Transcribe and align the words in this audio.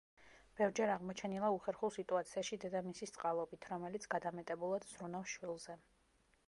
ბევრჯერ 0.59 0.93
აღმოჩენილა 0.93 1.51
უხერხულ 1.57 1.93
სიტუაციაში 1.97 2.59
დედამისის 2.65 3.15
წყალობით, 3.19 3.69
რომელიც 3.75 4.07
გადამეტებულად 4.17 4.91
ზრუნავს 4.95 5.37
შვილზე. 5.37 5.81